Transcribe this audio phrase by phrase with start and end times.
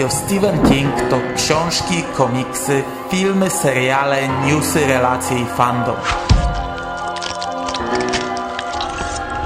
[0.00, 5.96] Radio Stephen King to książki, komiksy, filmy, seriale, newsy, relacje i fandom.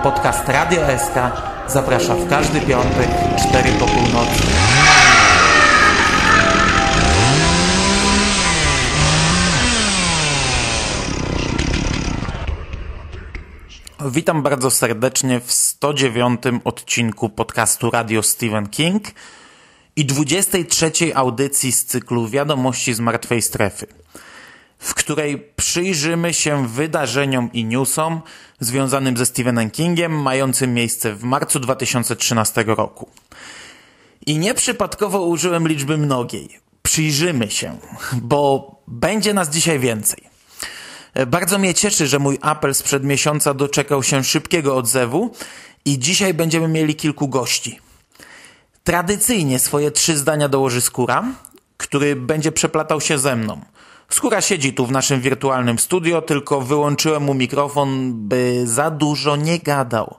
[0.03, 1.15] Podcast Radio SK
[1.69, 3.09] zaprasza w każdy piątek
[3.49, 4.43] 4 po północy.
[14.11, 19.05] Witam bardzo serdecznie w 109 odcinku podcastu Radio Stephen King
[19.97, 23.87] i 23 audycji z cyklu Wiadomości z Martwej Strefy,
[24.79, 28.21] w której przyjrzymy się wydarzeniom i newsom
[28.61, 33.09] związanym ze Stephenem Kingiem mającym miejsce w marcu 2013 roku.
[34.27, 36.59] I nieprzypadkowo użyłem liczby mnogiej.
[36.83, 37.79] Przyjrzymy się,
[38.13, 40.25] bo będzie nas dzisiaj więcej.
[41.27, 45.35] Bardzo mnie cieszy, że mój apel sprzed miesiąca doczekał się szybkiego odzewu
[45.85, 47.84] i dzisiaj będziemy mieli kilku gości.
[48.85, 51.25] Tradycyjnie swoje trzy zdania dołoży Skóra,
[51.77, 53.61] który będzie przeplatał się ze mną.
[54.09, 59.59] Skóra siedzi tu w naszym wirtualnym studio, tylko wyłączyłem mu mikrofon, by za dużo nie
[59.59, 60.17] gadał.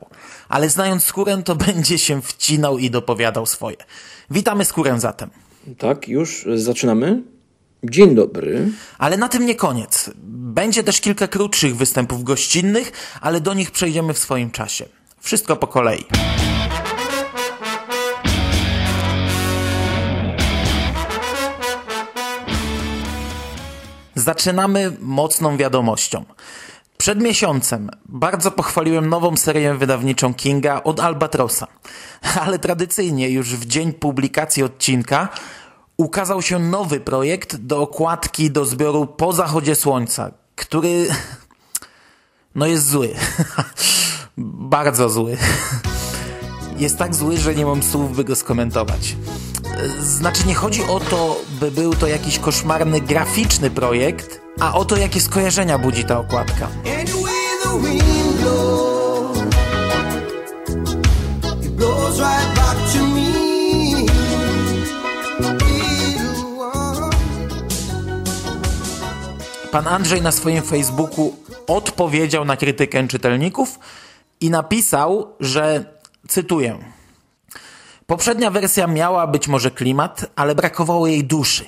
[0.49, 3.77] Ale znając Skórę, to będzie się wcinał i dopowiadał swoje.
[4.31, 5.29] Witamy Skórę zatem.
[5.77, 7.23] Tak, już zaczynamy.
[7.83, 8.71] Dzień dobry.
[8.97, 10.11] Ale na tym nie koniec.
[10.25, 14.85] Będzie też kilka krótszych występów gościnnych, ale do nich przejdziemy w swoim czasie.
[15.21, 16.05] Wszystko po kolei.
[24.25, 26.25] Zaczynamy mocną wiadomością.
[26.97, 31.67] Przed miesiącem bardzo pochwaliłem nową serię wydawniczą Kinga od Albatrosa,
[32.41, 35.29] ale tradycyjnie już w dzień publikacji odcinka
[35.97, 41.07] ukazał się nowy projekt do okładki do zbioru Po zachodzie słońca, który
[42.55, 43.09] no jest zły.
[44.75, 45.37] Bardzo zły.
[46.77, 49.15] Jest tak zły, że nie mam słów, by go skomentować.
[49.99, 54.97] Znaczy nie chodzi o to, by był to jakiś koszmarny graficzny projekt, a o to,
[54.97, 56.67] jakie skojarzenia budzi ta okładka.
[69.71, 71.35] Pan Andrzej na swoim Facebooku
[71.67, 73.79] odpowiedział na krytykę czytelników
[74.41, 75.94] i napisał, że
[76.27, 76.79] cytuję:
[78.05, 81.65] Poprzednia wersja miała być może klimat, ale brakowało jej duszy.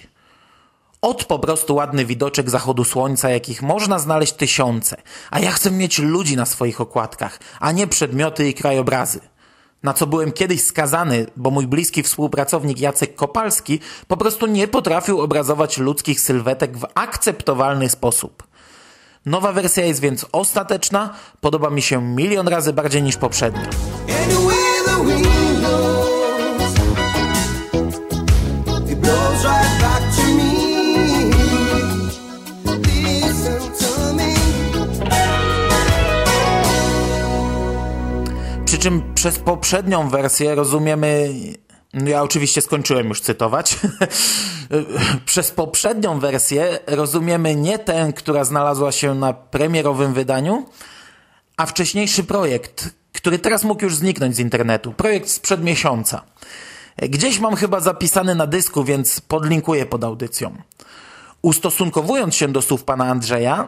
[1.02, 4.98] Od po prostu ładny widoczek zachodu słońca, jakich można znaleźć tysiące,
[5.32, 9.20] a ja chcę mieć ludzi na swoich okładkach, a nie przedmioty i krajobrazy.
[9.84, 15.22] Na co byłem kiedyś skazany, bo mój bliski współpracownik Jacek Kopalski po prostu nie potrafił
[15.22, 18.44] obrazować ludzkich sylwetek w akceptowalny sposób.
[19.26, 23.70] Nowa wersja jest więc ostateczna, podoba mi się milion razy bardziej niż poprzednia.
[38.88, 41.34] Czym przez poprzednią wersję rozumiemy.
[41.94, 43.80] Ja oczywiście skończyłem już cytować.
[45.26, 50.66] przez poprzednią wersję rozumiemy nie tę, która znalazła się na premierowym wydaniu,
[51.58, 54.94] a wcześniejszy projekt, który teraz mógł już zniknąć z internetu.
[54.94, 56.22] Projekt sprzed miesiąca.
[56.98, 60.56] Gdzieś mam chyba zapisany na dysku, więc podlinkuję pod audycją.
[61.42, 63.68] Ustosunkowując się do słów pana Andrzeja,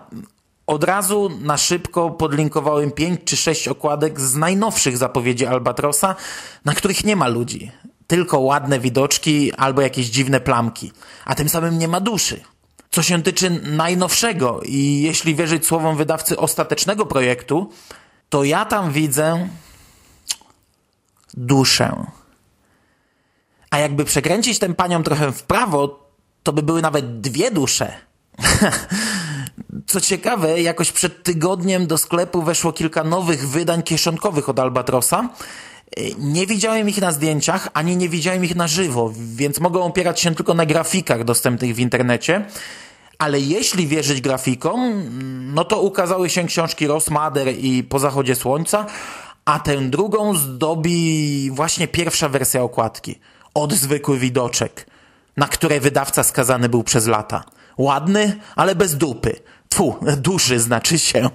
[0.69, 6.15] od razu na szybko podlinkowałem 5 czy 6 okładek z najnowszych zapowiedzi Albatrosa,
[6.65, 7.71] na których nie ma ludzi.
[8.07, 10.91] Tylko ładne widoczki albo jakieś dziwne plamki.
[11.25, 12.41] A tym samym nie ma duszy.
[12.91, 17.69] Co się tyczy najnowszego i jeśli wierzyć słowom wydawcy ostatecznego projektu,
[18.29, 19.49] to ja tam widzę
[21.33, 22.05] duszę.
[23.69, 26.09] A jakby przekręcić tę panią trochę w prawo,
[26.43, 27.93] to by były nawet dwie dusze.
[29.87, 35.29] Co ciekawe, jakoś przed tygodniem do sklepu weszło kilka nowych wydań kieszonkowych od Albatrosa.
[36.19, 40.35] Nie widziałem ich na zdjęciach, ani nie widziałem ich na żywo, więc mogą opierać się
[40.35, 42.45] tylko na grafikach dostępnych w internecie.
[43.17, 45.03] Ale jeśli wierzyć grafikom,
[45.53, 48.85] no to ukazały się książki Rosmader i Po zachodzie słońca,
[49.45, 53.19] a tę drugą zdobi właśnie pierwsza wersja okładki.
[53.53, 54.85] Od zwykły widoczek,
[55.37, 57.43] na które wydawca skazany był przez lata.
[57.79, 59.35] Ładny, ale bez dupy.
[59.69, 61.29] Tfu, duży znaczy się.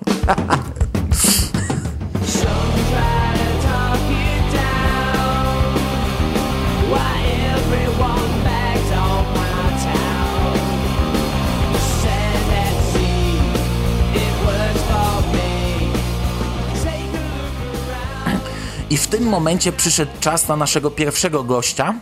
[18.90, 21.94] I w tym momencie przyszedł czas na naszego pierwszego gościa,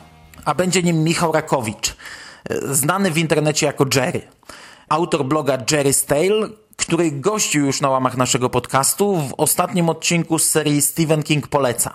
[0.45, 1.97] a będzie nim Michał Rakowicz,
[2.51, 4.23] znany w internecie jako Jerry.
[4.89, 10.49] Autor bloga Jerry's Tale, który gościł już na łamach naszego podcastu w ostatnim odcinku z
[10.49, 11.95] serii Stephen King poleca.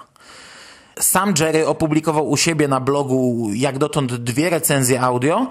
[0.99, 5.47] Sam Jerry opublikował u siebie na blogu jak dotąd dwie recenzje audio,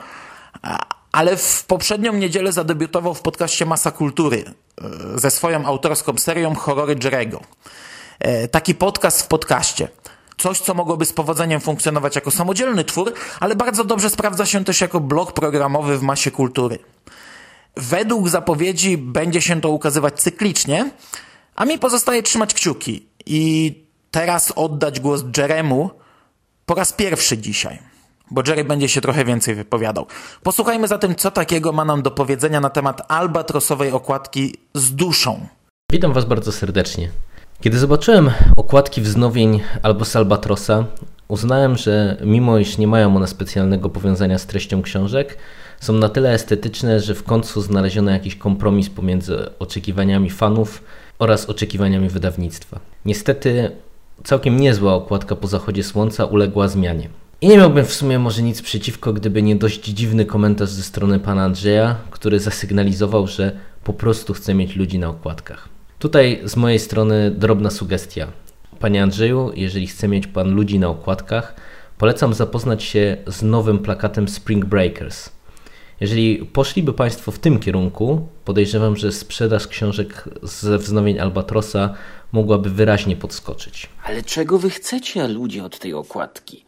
[1.13, 6.97] ale w poprzednią niedzielę zadebiutował w podcaście Masa Kultury e, ze swoją autorską serią Horrory
[7.05, 7.41] Jerego.
[8.19, 9.89] E, taki podcast w podcaście.
[10.39, 14.81] Coś, co mogłoby z powodzeniem funkcjonować jako samodzielny twór, ale bardzo dobrze sprawdza się też
[14.81, 16.79] jako blok programowy w masie kultury.
[17.77, 20.91] Według zapowiedzi będzie się to ukazywać cyklicznie,
[21.57, 23.75] a mi pozostaje trzymać kciuki i
[24.11, 25.91] teraz oddać głos Jeremu
[26.67, 27.79] po raz pierwszy dzisiaj,
[28.31, 30.07] bo Jerry będzie się trochę więcej wypowiadał.
[30.43, 35.47] Posłuchajmy zatem, co takiego ma nam do powiedzenia na temat albatrosowej okładki z duszą.
[35.93, 37.11] Witam Was bardzo serdecznie.
[37.61, 40.85] Kiedy zobaczyłem okładki wznowień albo z Albatrosa,
[41.29, 45.39] uznałem, że mimo iż nie mają one specjalnego powiązania z treścią książek,
[45.81, 50.83] są na tyle estetyczne, że w końcu znaleziono jakiś kompromis pomiędzy oczekiwaniami fanów
[51.19, 52.81] oraz oczekiwaniami wydawnictwa.
[53.05, 53.71] Niestety
[54.25, 57.09] całkiem niezła okładka po zachodzie słońca uległa zmianie.
[57.41, 61.19] I nie miałbym w sumie może nic przeciwko, gdyby nie dość dziwny komentarz ze strony
[61.19, 63.53] pana Andrzeja, który zasygnalizował, że
[63.85, 65.76] po prostu chce mieć ludzi na okładkach.
[65.99, 68.27] Tutaj z mojej strony drobna sugestia.
[68.81, 71.55] Panie Andrzeju, jeżeli chce mieć Pan ludzi na okładkach,
[71.99, 75.31] polecam zapoznać się z nowym plakatem Spring Breakers.
[76.01, 81.95] Jeżeli poszliby Państwo w tym kierunku, podejrzewam, że sprzedaż książek ze wznowień Albatrosa
[82.33, 83.89] mogłaby wyraźnie podskoczyć.
[84.05, 86.66] Ale czego wy chcecie, ludzie, od tej okładki?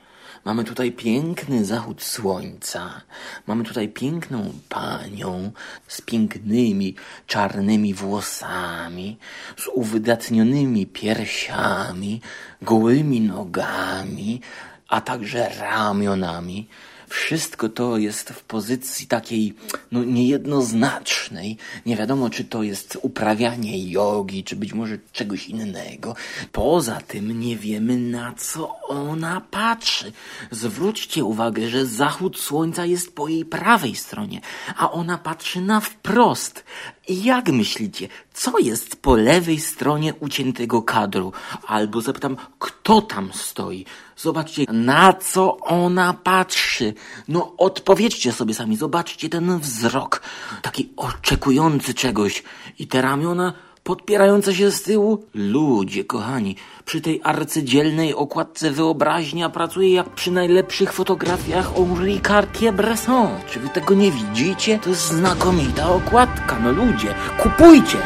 [0.48, 3.00] Mamy tutaj piękny zachód słońca.
[3.46, 5.52] Mamy tutaj piękną panią
[5.88, 6.94] z pięknymi
[7.26, 9.18] czarnymi włosami,
[9.56, 12.20] z uwydatnionymi piersiami,
[12.62, 14.40] gołymi nogami,
[14.88, 16.68] a także ramionami.
[17.08, 19.54] Wszystko to jest w pozycji takiej
[19.92, 21.56] no, niejednoznacznej.
[21.86, 26.16] Nie wiadomo, czy to jest uprawianie jogi, czy być może czegoś innego.
[26.52, 30.12] Poza tym nie wiemy, na co ona patrzy.
[30.50, 34.40] Zwróćcie uwagę, że zachód słońca jest po jej prawej stronie,
[34.76, 36.64] a ona patrzy na wprost.
[37.08, 38.08] Jak myślicie,
[38.38, 41.32] co jest po lewej stronie uciętego kadru?
[41.66, 43.84] Albo zapytam, kto tam stoi?
[44.16, 46.94] Zobaczcie, na co ona patrzy.
[47.28, 50.22] No, odpowiedzcie sobie sami, zobaczcie ten wzrok,
[50.62, 52.42] taki oczekujący czegoś.
[52.78, 53.52] I te ramiona
[53.88, 55.24] podpierające się z tyłu.
[55.34, 63.28] Ludzie, kochani, przy tej arcydzielnej okładce wyobraźnia pracuje jak przy najlepszych fotografiach Henri Cartier-Bresson.
[63.50, 64.78] Czy wy tego nie widzicie?
[64.78, 67.98] To jest znakomita okładka, no ludzie, kupujcie!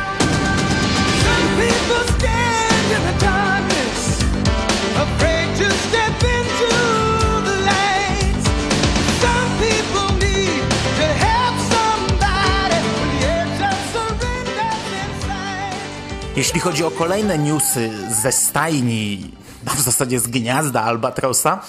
[16.37, 17.91] Jeśli chodzi o kolejne newsy
[18.23, 19.31] ze stajni,
[19.67, 21.61] no w zasadzie z gniazda Albatrosa,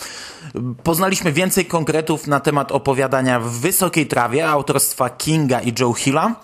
[0.84, 6.36] poznaliśmy więcej konkretów na temat opowiadania w Wysokiej Trawie autorstwa Kinga i Joe Hilla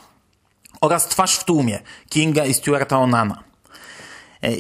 [0.82, 1.80] oraz Twarz w tłumie
[2.10, 3.44] Kinga i Stuarta Onana.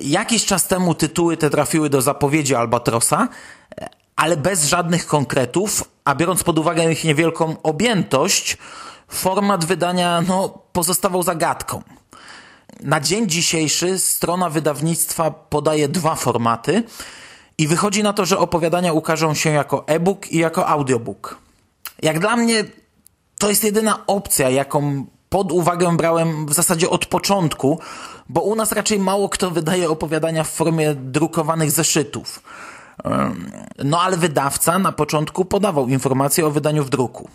[0.01, 3.27] Jakiś czas temu tytuły te trafiły do zapowiedzi Albatrosa,
[4.15, 8.57] ale bez żadnych konkretów, a biorąc pod uwagę ich niewielką objętość,
[9.07, 11.99] format wydania no, pozostawał zagadką.
[12.83, 16.83] Na dzień dzisiejszy strona wydawnictwa podaje dwa formaty
[17.57, 21.38] i wychodzi na to, że opowiadania ukażą się jako e-book i jako audiobook.
[22.01, 22.63] Jak dla mnie
[23.38, 27.79] to jest jedyna opcja, jaką pod uwagę brałem w zasadzie od początku,
[28.29, 32.43] bo u nas raczej mało kto wydaje opowiadania w formie drukowanych zeszytów.
[33.83, 37.29] No ale wydawca na początku podawał informacje o wydaniu w druku.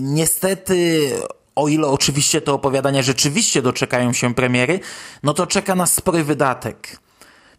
[0.00, 1.10] Niestety
[1.58, 4.80] o ile oczywiście te opowiadania rzeczywiście doczekają się premiery,
[5.22, 6.98] no to czeka nas spory wydatek.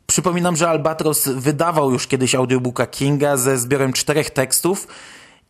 [0.07, 4.87] Przypominam, że Albatros wydawał już kiedyś audiobooka Kinga ze zbiorem czterech tekstów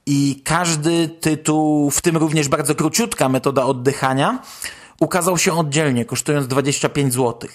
[0.05, 4.39] i każdy tytuł, w tym również bardzo króciutka metoda oddychania,
[4.99, 7.49] ukazał się oddzielnie, kosztując 25 zł.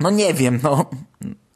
[0.00, 0.90] No nie wiem, no,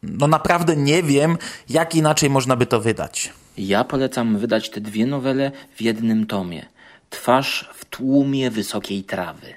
[0.02, 3.32] no naprawdę nie wiem, jak inaczej można by to wydać.
[3.58, 6.66] Ja polecam wydać te dwie nowele w jednym tomie.
[7.12, 9.54] Twarz w tłumie wysokiej trawy.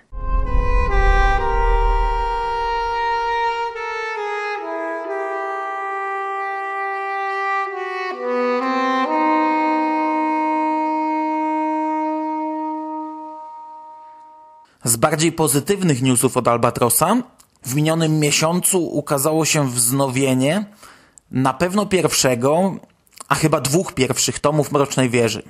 [14.83, 17.23] Z bardziej pozytywnych newsów od Albatrosa
[17.63, 20.65] w minionym miesiącu ukazało się wznowienie,
[21.31, 22.75] na pewno pierwszego,
[23.27, 25.43] a chyba dwóch pierwszych tomów Mrocznej Wieży.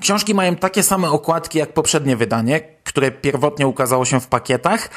[0.00, 4.90] Książki mają takie same okładki jak poprzednie wydanie, które pierwotnie ukazało się w pakietach,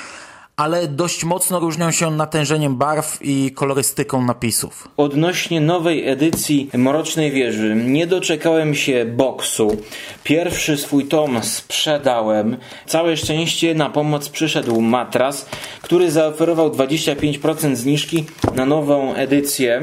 [0.58, 4.88] ale dość mocno różnią się natężeniem barw i kolorystyką napisów.
[4.98, 9.78] Odnośnie nowej edycji Mrocznej Wieży, nie doczekałem się boksu.
[10.24, 12.58] Pierwszy swój tom sprzedałem.
[12.86, 15.50] Całe szczęście na pomoc przyszedł matras,
[15.82, 19.80] który zaoferował 25% zniżki na nową edycję.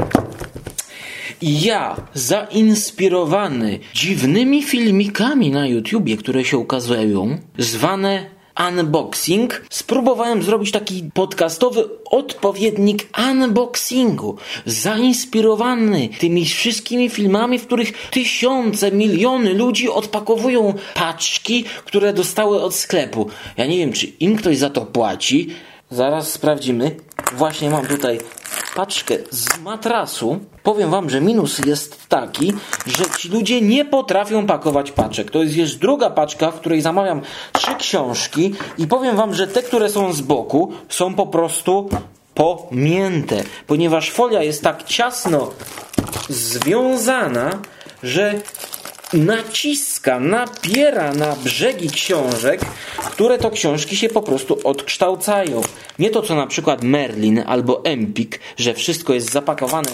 [1.40, 8.34] I ja, zainspirowany dziwnymi filmikami na YouTubie, które się ukazują, zwane
[8.68, 14.36] unboxing, spróbowałem zrobić taki podcastowy odpowiednik unboxingu,
[14.66, 23.30] zainspirowany tymi wszystkimi filmami, w których tysiące, miliony ludzi odpakowują paczki, które dostały od sklepu.
[23.56, 25.48] Ja nie wiem, czy im ktoś za to płaci.
[25.90, 26.96] Zaraz sprawdzimy.
[27.36, 28.18] Właśnie mam tutaj
[28.74, 30.38] paczkę z matrasu.
[30.62, 32.52] Powiem wam, że minus jest taki,
[32.86, 35.30] że ci ludzie nie potrafią pakować paczek.
[35.30, 37.20] To jest już druga paczka, w której zamawiam
[37.52, 41.88] trzy książki i powiem wam, że te, które są z boku, są po prostu
[42.34, 45.50] pomięte, ponieważ folia jest tak ciasno
[46.28, 47.50] związana,
[48.02, 48.40] że
[49.12, 52.60] naciska, napiera na brzegi książek,
[53.10, 55.60] które to książki się po prostu odkształcają.
[55.98, 59.90] Nie to co na przykład Merlin albo Empik, że wszystko jest zapakowane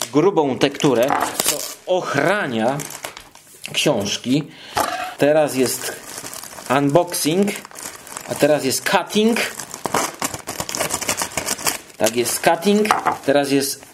[0.00, 1.06] w grubą tekturę,
[1.44, 2.78] co ochrania
[3.72, 4.42] książki.
[5.18, 5.96] Teraz jest
[6.78, 7.50] unboxing,
[8.28, 9.38] a teraz jest cutting.
[11.96, 12.88] Tak jest cutting,
[13.24, 13.90] teraz jest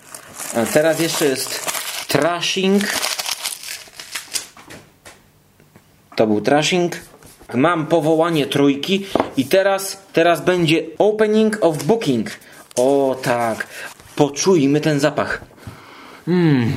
[0.73, 1.71] teraz jeszcze jest
[2.09, 2.83] trashing.
[6.17, 6.97] To był trashing.
[7.55, 12.31] Mam powołanie trójki i teraz, teraz będzie opening of booking.
[12.77, 13.67] O tak,
[14.17, 15.41] poczujmy ten zapach.
[16.27, 16.73] Mmm,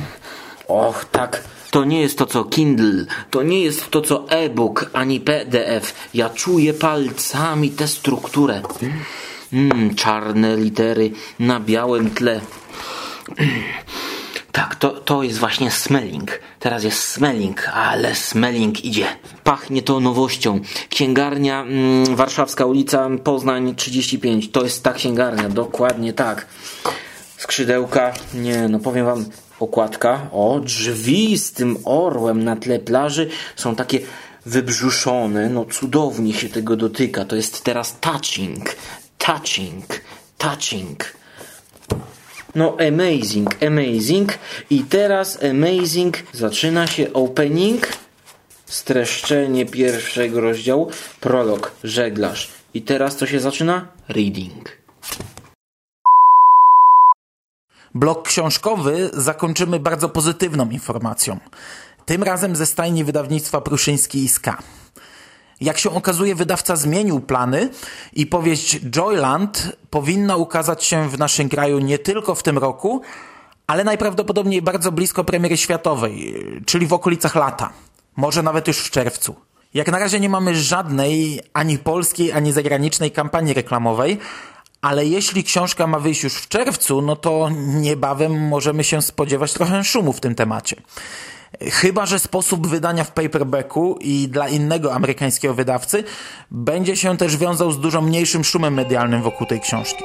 [0.68, 5.20] och tak, to nie jest to co Kindle, to nie jest to co e-book ani
[5.20, 5.94] PDF.
[6.14, 8.62] Ja czuję palcami tę strukturę.
[9.52, 12.40] Mmm, czarne litery na białym tle.
[14.52, 16.40] Tak, to, to jest właśnie smelling.
[16.60, 19.06] Teraz jest smelling, ale smelling idzie.
[19.44, 20.60] Pachnie to nowością.
[20.88, 24.50] Księgarnia mm, Warszawska ulica Poznań 35.
[24.50, 26.46] To jest ta księgarnia, dokładnie tak.
[27.36, 29.24] Skrzydełka, nie, no powiem wam,
[29.60, 30.26] okładka.
[30.32, 34.00] O, drzwi z tym orłem na tle plaży są takie
[34.46, 35.48] wybrzuszone.
[35.48, 37.24] No cudownie się tego dotyka.
[37.24, 38.76] To jest teraz touching,
[39.18, 39.84] touching,
[40.38, 41.20] touching.
[42.54, 44.38] No amazing, amazing.
[44.70, 47.88] I teraz amazing zaczyna się opening,
[48.66, 50.90] streszczenie pierwszego rozdziału,
[51.20, 52.48] prolog, żeglarz.
[52.74, 53.88] I teraz co się zaczyna?
[54.08, 54.80] Reading.
[57.94, 61.38] Blok książkowy zakończymy bardzo pozytywną informacją.
[62.06, 64.79] Tym razem ze stajni wydawnictwa Pruszyński i.
[65.60, 67.70] Jak się okazuje, wydawca zmienił plany
[68.12, 73.02] i powieść Joyland powinna ukazać się w naszym kraju nie tylko w tym roku,
[73.66, 76.34] ale najprawdopodobniej bardzo blisko premiery światowej,
[76.66, 77.72] czyli w okolicach lata.
[78.16, 79.34] Może nawet już w czerwcu.
[79.74, 84.18] Jak na razie nie mamy żadnej ani polskiej, ani zagranicznej kampanii reklamowej,
[84.80, 89.84] ale jeśli książka ma wyjść już w czerwcu, no to niebawem możemy się spodziewać trochę
[89.84, 90.76] szumu w tym temacie.
[91.58, 96.04] Chyba, że sposób wydania w paperbacku i dla innego amerykańskiego wydawcy
[96.50, 100.04] będzie się też wiązał z dużo mniejszym szumem medialnym wokół tej książki.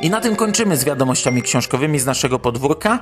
[0.00, 2.98] I na tym kończymy z wiadomościami książkowymi z naszego podwórka,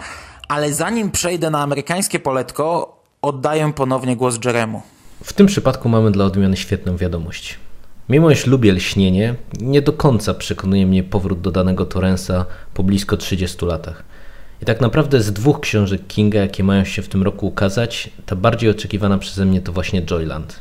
[0.49, 4.83] ale zanim przejdę na amerykańskie poletko, oddaję ponownie głos Jeremu.
[5.25, 7.59] W tym przypadku mamy dla odmiany świetną wiadomość.
[8.11, 13.17] Mimo iż lubię lśnienie, nie do końca przekonuje mnie powrót do danego Torrensa po blisko
[13.17, 14.05] 30 latach.
[14.63, 18.37] I tak naprawdę z dwóch książek Kinga, jakie mają się w tym roku ukazać, ta
[18.37, 20.61] bardziej oczekiwana przeze mnie to właśnie Joyland.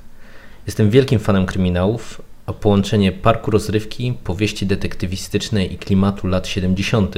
[0.65, 7.15] Jestem wielkim fanem kryminałów, a połączenie parku rozrywki, powieści detektywistycznej i klimatu lat 70.,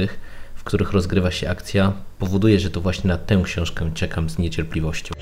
[0.54, 5.14] w których rozgrywa się akcja, powoduje, że to właśnie na tę książkę czekam z niecierpliwością.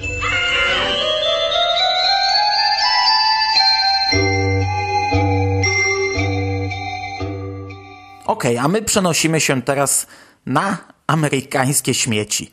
[8.30, 10.06] Ok, a my przenosimy się teraz
[10.46, 12.50] na amerykańskie śmieci.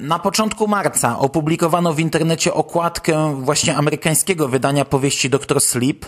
[0.00, 5.60] Na początku marca opublikowano w internecie okładkę właśnie amerykańskiego wydania powieści Dr.
[5.60, 6.06] Sleep.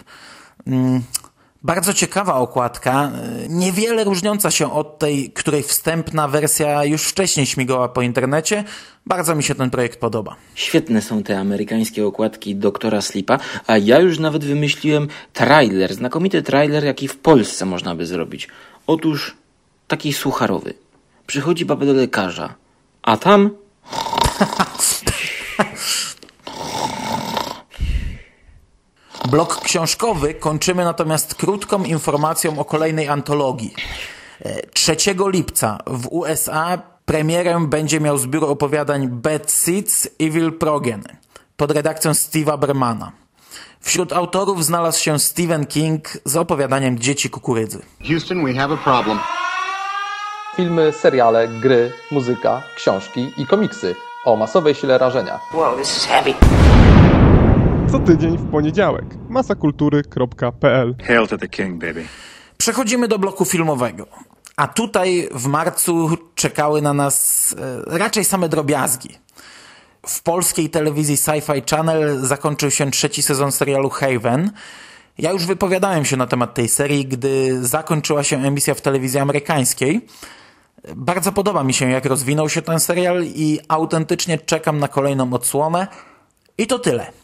[1.64, 3.10] Bardzo ciekawa okładka,
[3.48, 8.64] niewiele różniąca się od tej, której wstępna wersja już wcześniej śmigała po internecie.
[9.06, 10.36] Bardzo mi się ten projekt podoba.
[10.54, 16.84] Świetne są te amerykańskie okładki doktora Slipa, a ja już nawet wymyśliłem trailer, znakomity trailer,
[16.84, 18.48] jaki w Polsce można by zrobić.
[18.86, 19.36] Otóż
[19.88, 20.74] taki sucharowy.
[21.26, 22.54] Przychodzi baba do lekarza,
[23.02, 23.50] a tam...
[29.30, 33.74] Blok książkowy kończymy natomiast krótką informacją o kolejnej antologii.
[34.72, 41.02] 3 e, lipca w USA premierę będzie miał zbiór opowiadań Bad Seeds Evil Progen
[41.56, 43.12] pod redakcją Steve'a Bermana.
[43.80, 47.82] Wśród autorów znalazł się Stephen King z opowiadaniem Dzieci kukurydzy.
[48.08, 49.18] Houston, we have a problem.
[50.56, 55.40] Filmy, seriale, gry, muzyka, książki i komiksy o masowej sile rażenia.
[55.54, 56.34] Wow, this is heavy.
[57.94, 59.04] Co tydzień w poniedziałek.
[59.28, 62.04] masakultury.pl Hail to the king, baby.
[62.58, 64.06] Przechodzimy do bloku filmowego.
[64.56, 67.54] A tutaj w marcu czekały na nas
[67.92, 69.18] e, raczej same drobiazgi.
[70.06, 74.50] W polskiej telewizji Sci-Fi Channel zakończył się trzeci sezon serialu Haven.
[75.18, 80.06] Ja już wypowiadałem się na temat tej serii, gdy zakończyła się emisja w telewizji amerykańskiej.
[80.96, 85.86] Bardzo podoba mi się, jak rozwinął się ten serial i autentycznie czekam na kolejną odsłonę.
[86.58, 87.23] I to tyle.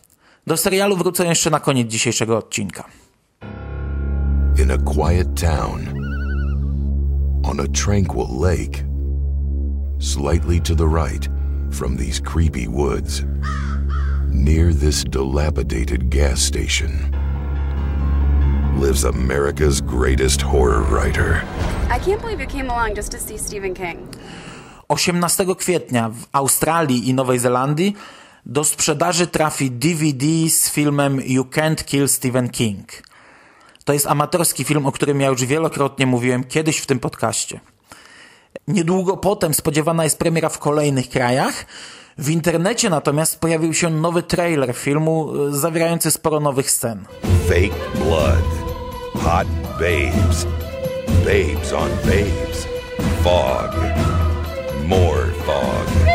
[0.50, 2.84] Do serialu wrócę jeszcze na koniec dzisiejszego odcinka.
[4.62, 5.80] In a quiet town,
[7.42, 8.84] on a tranquil lake,
[10.00, 11.28] slightly to the right
[11.72, 13.22] from these creepy woods,
[14.28, 16.90] near this dilapidated gas station,
[18.80, 21.42] lives America's greatest horror writer.
[21.96, 23.98] I can't believe you came along just to see Stephen King.
[24.88, 27.96] 18 kwietnia w Australii i Nowej Zelandii
[28.46, 33.02] do sprzedaży trafi DVD z filmem You Can't Kill Stephen King.
[33.84, 37.60] To jest amatorski film, o którym ja już wielokrotnie mówiłem kiedyś w tym podcaście.
[38.68, 41.66] Niedługo potem spodziewana jest premiera w kolejnych krajach.
[42.18, 47.04] W internecie natomiast pojawił się nowy trailer filmu e, zawierający sporo nowych scen.
[47.48, 48.44] Fake blood,
[49.14, 50.46] hot babes,
[51.24, 52.66] babes on babes,
[53.22, 53.74] fog,
[54.86, 56.10] more fog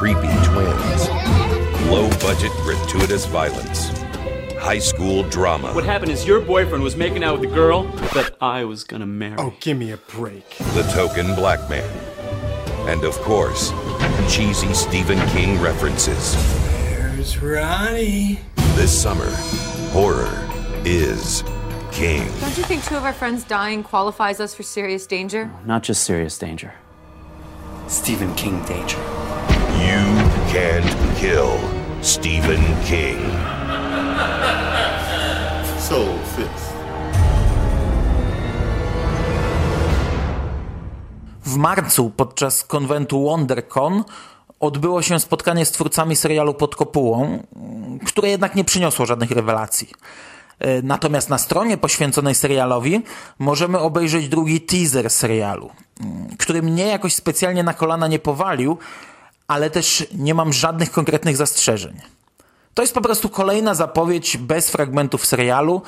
[0.00, 0.39] creepy
[1.90, 3.88] low budget, gratuitous violence,
[4.58, 5.72] high school drama.
[5.72, 7.82] What happened is your boyfriend was making out with the girl
[8.14, 9.34] that I was gonna marry.
[9.38, 10.48] Oh, give me a break.
[10.74, 11.88] The token black man.
[12.88, 13.72] And of course,
[14.32, 16.34] cheesy Stephen King references.
[16.70, 18.38] There's Ronnie.
[18.76, 19.28] This summer,
[19.90, 20.48] horror
[20.84, 21.42] is
[21.90, 22.24] king.
[22.40, 25.50] Don't you think two of our friends dying qualifies us for serious danger?
[25.66, 26.72] Not just serious danger.
[27.88, 28.98] Stephen King danger.
[29.80, 30.04] You
[30.52, 31.58] can't kill
[32.02, 33.18] Stephen King.
[35.78, 36.72] Soul Fifth.
[41.44, 44.04] W marcu podczas konwentu WonderCon
[44.60, 47.42] odbyło się spotkanie z twórcami serialu Pod Kopułą,
[48.06, 49.90] które jednak nie przyniosło żadnych rewelacji.
[50.58, 53.02] E, natomiast na stronie poświęconej serialowi
[53.38, 55.70] możemy obejrzeć drugi teaser serialu,
[56.38, 58.78] który mnie jakoś specjalnie na kolana nie powalił,
[59.50, 62.00] ale też nie mam żadnych konkretnych zastrzeżeń.
[62.74, 65.82] To jest po prostu kolejna zapowiedź bez fragmentów serialu,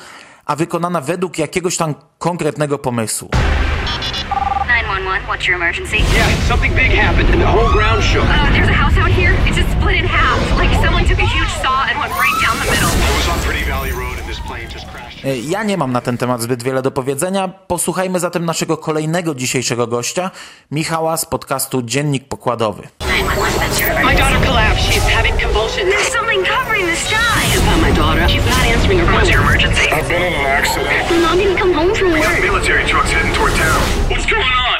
[0.45, 3.29] a wykonana według jakiegoś tam konkretnego pomysłu.
[3.31, 5.97] 911, what's your emergency?
[5.97, 8.23] Yeah, something big happened and the whole ground shook.
[8.23, 9.33] Uh, there's a house out here.
[9.47, 10.59] It's just split in half.
[10.59, 12.91] Like someone took a huge saw and went right down the middle.
[13.07, 15.25] I was on Pretty Valley Road and this plane just crashed.
[15.25, 17.47] E, ja nie mam na ten temat zbyt wiele do powiedzenia.
[17.47, 20.31] Posłuchajmy zatem naszego kolejnego dzisiejszego gościa,
[20.71, 22.87] Michała z podcastu Dziennik Pokładowy.
[23.21, 24.91] My daughter collapsed.
[24.91, 25.87] She's having convulsions.
[25.87, 27.41] There's something covering the sky.
[27.53, 28.27] It's not my daughter.
[28.27, 29.13] She's not answering her phone.
[29.13, 29.85] What's your emergency?
[29.91, 31.11] I've been in an accident.
[31.11, 32.41] My mom didn't come home from work.
[32.41, 33.81] Military trucks heading toward town.
[34.09, 34.77] What's going on?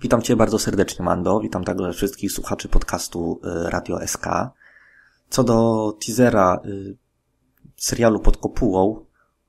[0.00, 1.40] Witam Cię bardzo serdecznie, Mando.
[1.40, 4.26] Witam także wszystkich słuchaczy podcastu y, Radio SK.
[5.30, 6.96] Co do teasera y,
[7.76, 9.04] serialu pod kopułą,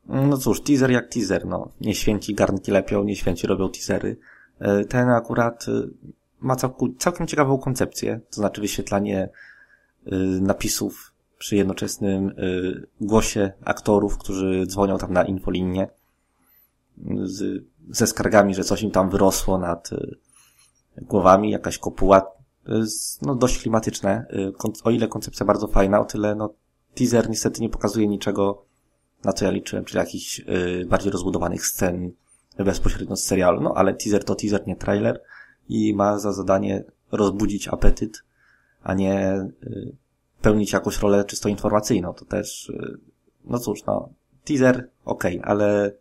[0.06, 1.70] no cóż, teaser jak teaser, no.
[1.82, 4.18] Nie święci garnki lepią, nie święci robią teasery.
[4.64, 5.66] Y, ten akurat
[6.40, 6.56] ma
[7.00, 9.30] całkiem ciekawą koncepcję, to znaczy wyświetlanie
[10.42, 12.36] napisów przy jednoczesnym
[13.02, 15.88] głosie aktorów, którzy dzwonią tam na infolinię
[17.90, 19.90] ze skargami, że coś im tam wyrosło nad
[20.98, 22.22] głowami, jakaś kopuła.
[22.66, 24.26] To jest no, dość klimatyczne.
[24.84, 26.54] O ile koncepcja bardzo fajna, o tyle no,
[26.96, 28.66] teaser niestety nie pokazuje niczego,
[29.24, 30.42] na co ja liczyłem, czyli jakichś
[30.86, 32.12] bardziej rozbudowanych scen
[32.58, 33.62] bezpośrednio z serialu.
[33.62, 35.22] No ale teaser to teaser, nie trailer
[35.70, 38.24] i ma za zadanie rozbudzić apetyt,
[38.84, 39.96] a nie y,
[40.42, 42.14] pełnić jakąś rolę czysto informacyjną.
[42.14, 42.98] To też y,
[43.46, 44.10] no cóż, no,
[44.46, 45.92] teaser, okej, okay, ale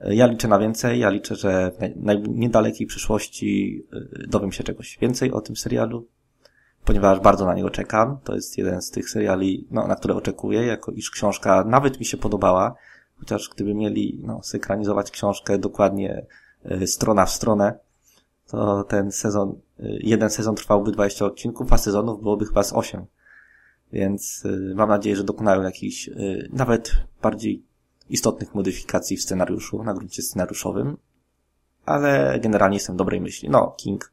[0.00, 3.82] ja liczę na więcej, ja liczę, że w niedalekiej przyszłości
[4.22, 6.06] y, dowiem się czegoś więcej o tym serialu,
[6.84, 8.18] ponieważ bardzo na niego czekam.
[8.24, 12.06] To jest jeden z tych seriali, no, na które oczekuję, jako iż książka nawet mi
[12.06, 12.74] się podobała,
[13.18, 16.26] chociaż gdyby mieli no, synchronizować książkę dokładnie
[16.82, 17.78] y, strona w stronę,
[18.46, 23.06] to ten sezon, y, jeden sezon trwałby 20 odcinków, a sezonów byłoby chyba z 8.
[23.92, 26.10] Więc y, mam nadzieję, że dokonają jakichś
[26.52, 26.90] nawet
[27.22, 27.62] bardziej
[28.10, 30.96] istotnych modyfikacji w scenariuszu, na gruncie scenariuszowym.
[31.86, 33.50] Ale generalnie jestem dobrej myśli.
[33.50, 34.12] No, King.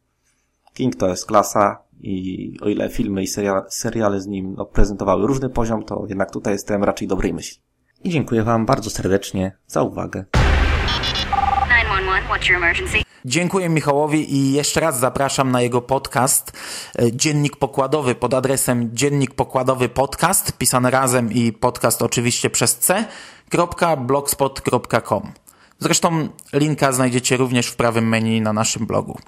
[0.73, 5.27] King to jest klasa i o ile filmy i seria, seriale z nim no, prezentowały
[5.27, 7.61] różny poziom, to jednak tutaj jestem raczej dobrej myśli.
[8.03, 10.25] I dziękuję Wam bardzo serdecznie za uwagę.
[10.33, 12.97] 911, what's your emergency?
[13.25, 16.51] Dziękuję Michałowi i jeszcze raz zapraszam na jego podcast
[16.99, 25.31] e, Dziennik Pokładowy pod adresem Dziennik Pokładowy Podcast, pisane razem i podcast oczywiście przez c.blogspot.com.
[25.79, 29.19] Zresztą linka znajdziecie również w prawym menu na naszym blogu.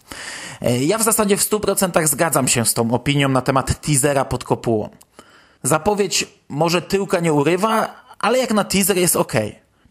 [0.62, 4.44] E, ja w zasadzie w 100% zgadzam się z tą opinią na temat teasera pod
[4.44, 4.90] kopułą.
[5.64, 9.34] Zapowiedź może tyłka nie urywa, ale jak na teaser jest ok.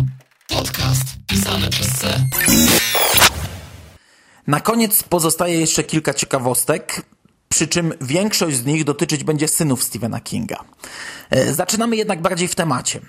[0.49, 2.25] Podcast pisany przez C.
[4.49, 7.03] Na koniec pozostaje jeszcze kilka ciekawostek
[7.49, 10.65] przy czym większość z nich dotyczyć będzie synów Stephena Kinga.
[11.31, 13.01] E, zaczynamy jednak bardziej w temacie.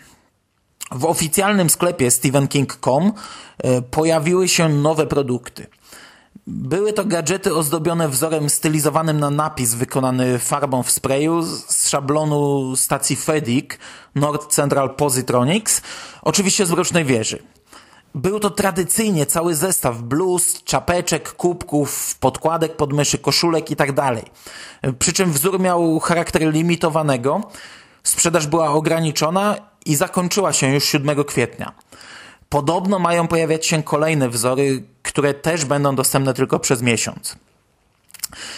[0.92, 3.12] W oficjalnym sklepie stephenking.com
[3.58, 5.68] e, pojawiły się nowe produkty.
[6.48, 13.16] Były to gadżety ozdobione wzorem stylizowanym na napis wykonany farbą w sprayu z szablonu stacji
[13.16, 13.66] FEDIC
[14.16, 15.82] North Central Positronics,
[16.22, 17.44] oczywiście z Mrocznej Wieży.
[18.16, 23.90] Był to tradycyjnie cały zestaw bluz, czapeczek, kubków, podkładek pod myszy, koszulek i tak.
[25.00, 27.42] Przy czym wzór miał charakter limitowanego,
[28.04, 31.74] sprzedaż była ograniczona i zakończyła się już 7 kwietnia.
[32.50, 37.36] Podobno mają pojawiać się kolejne wzory, które też będą dostępne tylko przez miesiąc.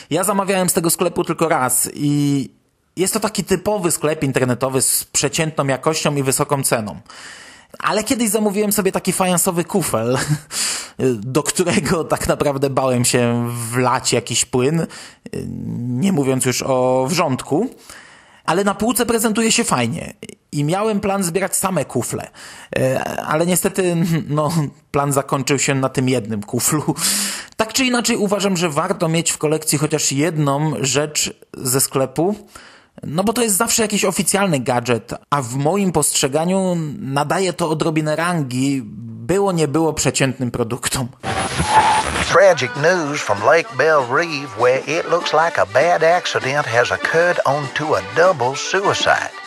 [0.10, 2.50] Ja zamawiałem z tego sklepu tylko raz i
[2.96, 7.00] jest to taki typowy sklep internetowy z przeciętną jakością i wysoką ceną.
[7.80, 10.18] Ale kiedyś zamówiłem sobie taki fajansowy kufel,
[11.36, 14.88] do którego tak naprawdę bałem się wlać jakiś płyn,
[15.78, 17.70] nie mówiąc już o wrzątku.
[18.46, 20.14] Ale na półce prezentuje się fajnie
[20.52, 22.28] i miałem plan zbierać same kufle.
[23.26, 23.96] Ale niestety,
[24.30, 24.52] no,
[24.92, 26.84] plan zakończył się na tym jednym kuflu.
[27.56, 32.36] Tak czy inaczej uważam, że warto mieć w kolekcji chociaż jedną rzecz ze sklepu,
[33.04, 38.16] no bo to jest zawsze jakiś oficjalny gadżet, a w moim postrzeganiu nadaje to odrobinę
[38.16, 38.82] rangi,
[39.32, 41.08] było nie było przeciętnym produktom.
[42.34, 44.06] Tragic news from Lake Belle
[44.60, 49.42] where it looks like a bad accident has occurred onto a double suicide.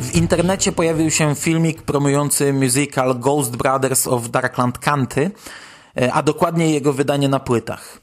[0.00, 5.30] W internecie pojawił się filmik promujący musical Ghost Brothers of Darkland County,
[6.12, 8.00] a dokładnie jego wydanie na płytach.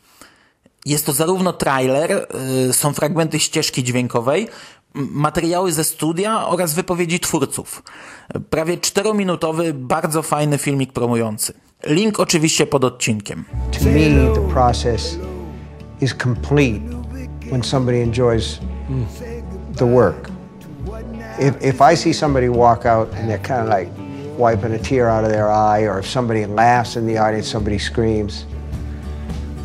[0.86, 2.28] Jest to zarówno trailer,
[2.70, 4.48] e, są fragmenty ścieżki dźwiękowej,
[4.94, 7.84] materiały ze studia oraz wypowiedzi twórców.
[8.50, 11.54] Prawie czterominutowy, bardzo fajny filmik promujący.
[11.84, 13.46] Link oczywiście pod odcinkiem.
[13.72, 15.18] To me the process
[16.02, 16.80] is complete
[17.50, 18.60] when somebody enjoys
[19.78, 20.30] the work.
[21.40, 24.05] If, if I see somebody walk out and they're kind of like
[24.38, 27.80] wiping a tear out of their eye, or if somebody laughs in the audience, somebody
[27.80, 28.46] screams.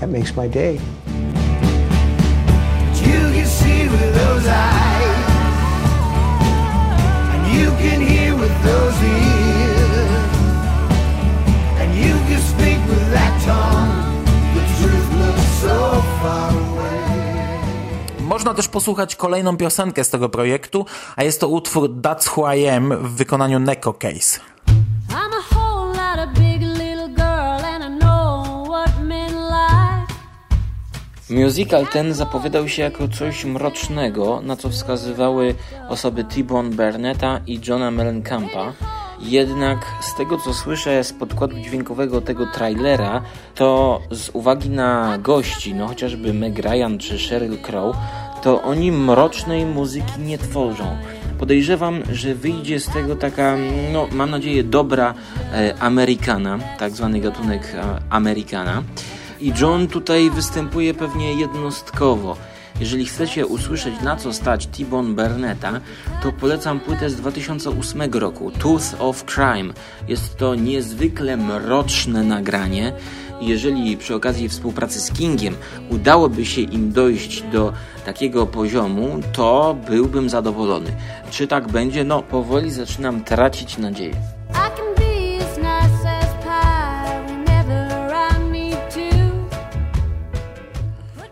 [0.00, 0.80] That makes my day.
[3.02, 5.26] You can see with those eyes,
[7.34, 10.10] and you can hear with those ears,
[11.80, 14.24] and you can speak with that tongue.
[14.54, 16.80] The truth looks so far away.
[18.20, 22.68] Można też posłuchać kolejną piosenkę z tego projektu, a jest to utwór That's Who I
[22.68, 24.40] Am w wykonaniu Neko Case.
[31.30, 35.54] Musical ten zapowiadał się jako coś mrocznego, na co wskazywały
[35.88, 38.72] osoby T-Bone Burnetta i Johna Mellencampa.
[39.20, 43.22] Jednak z tego co słyszę z podkładu dźwiękowego tego trailera,
[43.54, 47.96] to z uwagi na gości, no chociażby Meg Ryan czy Sheryl Crow,
[48.42, 50.96] to oni mrocznej muzyki nie tworzą.
[51.38, 53.56] Podejrzewam, że wyjdzie z tego taka,
[53.92, 55.14] no mam nadzieję, dobra
[55.52, 58.82] e, Amerykana, tak zwany gatunek e, Amerykana.
[59.40, 62.36] I John tutaj występuje pewnie jednostkowo.
[62.80, 65.56] Jeżeli chcecie usłyszeć na co stać T-Bone
[66.22, 69.74] to polecam płytę z 2008 roku, Tooth of Crime.
[70.08, 72.92] Jest to niezwykle mroczne nagranie.
[73.40, 75.54] Jeżeli przy okazji współpracy z Kingiem
[75.90, 77.72] udałoby się im dojść do
[78.04, 80.90] takiego poziomu, to byłbym zadowolony.
[81.30, 82.04] Czy tak będzie?
[82.04, 84.14] No, powoli zaczynam tracić nadzieję.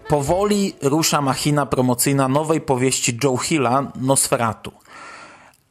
[0.08, 4.72] Powoli rusza machina promocyjna nowej powieści Joe Hilla Nosferatu.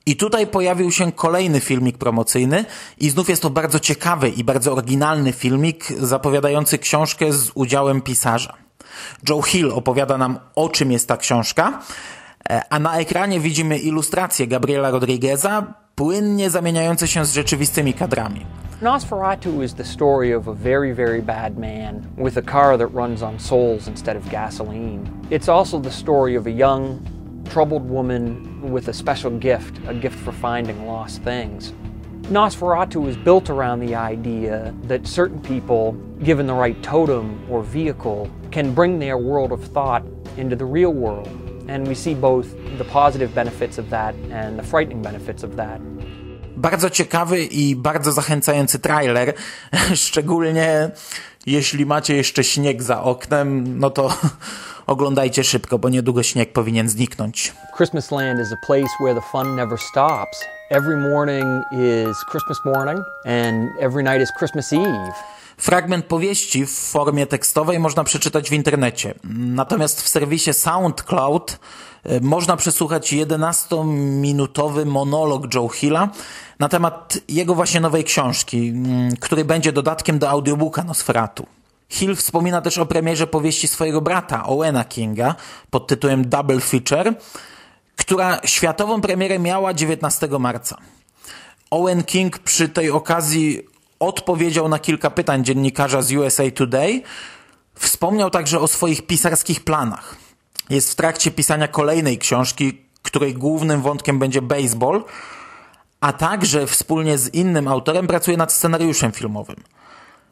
[0.05, 2.65] I tutaj pojawił się kolejny filmik promocyjny
[2.97, 8.53] i znów jest to bardzo ciekawy i bardzo oryginalny filmik zapowiadający książkę z udziałem pisarza.
[9.29, 11.79] Joe Hill opowiada nam o czym jest ta książka,
[12.49, 18.45] e, a na ekranie widzimy ilustracje Gabriela Rodrigueza płynnie zamieniające się z rzeczywistymi kadrami.
[18.79, 23.23] Nosferatu is the story of a very, very bad man with a car that runs
[23.23, 25.27] on souls instead of gasoline.
[25.31, 30.19] It's also the story of a young, troubled woman with a special gift, a gift
[30.19, 31.73] for finding lost things.
[32.29, 38.29] Nosferatu is built around the idea that certain people, given the right totem or vehicle,
[38.51, 40.05] can bring their world of thought
[40.37, 41.29] into the real world.
[41.67, 45.81] And we see both the positive benefits of that and the frightening benefits of that.
[46.57, 49.33] Bardzo ciekawy i bardzo zachęcający trailer,
[50.05, 50.91] szczególnie
[51.45, 54.17] jeśli macie jeszcze śnieg za oknem, no to
[54.87, 57.53] oglądajcie szybko, bo niedługo śnieg powinien zniknąć.
[57.75, 60.45] Christmas Land is a place where the fun never stops.
[60.69, 65.13] Every morning is Christmas morning, and every night is Christmas Eve.
[65.57, 69.13] Fragment powieści w formie tekstowej można przeczytać w internecie.
[69.33, 71.59] Natomiast w serwisie SoundCloud
[72.21, 76.09] można przesłuchać 11-minutowy monolog Joe Hilla
[76.59, 81.45] na temat jego właśnie nowej książki, mm, który będzie dodatkiem do audiobooka Nosferatu.
[81.89, 85.35] Hill wspomina też o premierze powieści swojego brata, Owena Kinga,
[85.69, 87.13] pod tytułem Double Feature,
[87.95, 90.77] która światową premierę miała 19 marca.
[91.69, 93.61] Owen King przy tej okazji
[93.99, 97.01] odpowiedział na kilka pytań dziennikarza z USA Today.
[97.75, 100.26] Wspomniał także o swoich pisarskich planach.
[100.69, 105.03] Jest w trakcie pisania kolejnej książki, której głównym wątkiem będzie baseball,
[106.01, 109.55] a także wspólnie z innym autorem pracuje nad scenariuszem filmowym.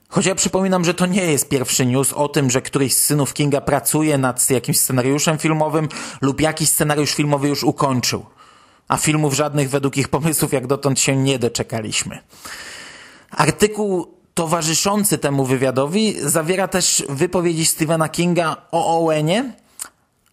[0.10, 3.34] Choć ja przypominam, że to nie jest pierwszy news o tym, że któryś z synów
[3.34, 5.90] Kinga pracuje nad jakimś scenariuszem filmowym
[6.22, 8.26] lub jakiś scenariusz filmowy już ukończył.
[8.88, 12.20] A filmów żadnych według ich pomysłów jak dotąd się nie doczekaliśmy.
[13.32, 19.54] Artykuł towarzyszący temu wywiadowi zawiera też wypowiedzi Stephena Kinga o Owenie,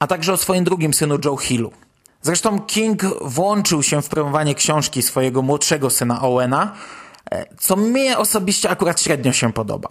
[0.02, 1.72] a także o swoim drugim synu Joe Hillu.
[2.22, 6.72] Zresztą King włączył się w promowanie książki swojego młodszego syna Owena,
[7.30, 9.88] e, co mnie osobiście akurat średnio się podoba.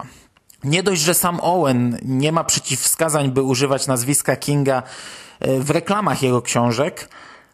[0.64, 4.82] Nie dość, że sam Owen nie ma przeciwwskazań, by używać nazwiska Kinga
[5.40, 7.08] e, w reklamach jego książek,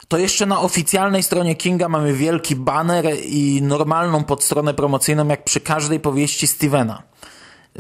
[0.09, 5.61] to jeszcze na oficjalnej stronie Kinga mamy wielki banner i normalną podstronę promocyjną, jak przy
[5.61, 7.03] każdej powieści Stevena.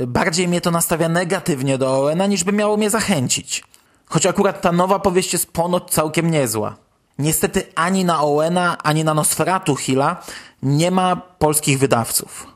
[0.06, 3.67] Bardziej mnie to nastawia negatywnie do Owena, niż by miało mnie zachęcić.
[4.09, 6.77] Choć akurat ta nowa powieść jest ponoć całkiem niezła.
[7.18, 10.16] Niestety ani na Owena, ani na Nosferatu Hilla
[10.62, 12.47] nie ma polskich wydawców.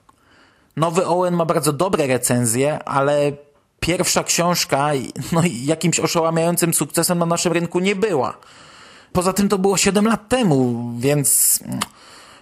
[0.76, 3.32] Nowy Owen ma bardzo dobre recenzje, ale
[3.80, 4.90] pierwsza książka
[5.32, 8.36] no, jakimś oszałamiającym sukcesem na naszym rynku nie była.
[9.12, 11.60] Poza tym to było 7 lat temu, więc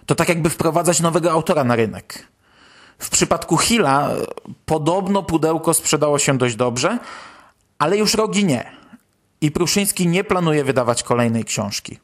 [0.06, 2.26] to tak jakby wprowadzać nowego autora na rynek.
[2.98, 4.08] W przypadku Hilla
[4.66, 6.98] podobno pudełko sprzedało się dość dobrze,
[7.78, 8.79] ale już rogi nie.
[9.40, 11.98] I Pruszyński nie planuje wydawać kolejnej książki.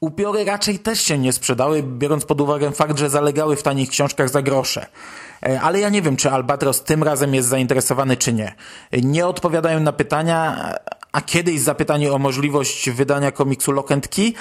[0.00, 4.28] Upiory raczej też się nie sprzedały, biorąc pod uwagę fakt, że zalegały w tanich książkach
[4.28, 4.86] za grosze.
[5.62, 8.54] Ale ja nie wiem, czy Albatros tym razem jest zainteresowany, czy nie.
[9.02, 10.70] Nie odpowiadają na pytania,
[11.12, 14.32] a kiedyś zapytanie o możliwość wydania komiksu Lock and Key,